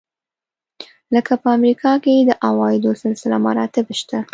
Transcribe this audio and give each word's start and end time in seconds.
لکه 1.15 1.33
په 1.41 1.47
امریکا 1.57 1.91
کې 2.03 2.13
د 2.29 2.31
عوایدو 2.47 2.91
سلسله 3.03 3.37
مراتب 3.47 3.85
شته. 3.99 4.19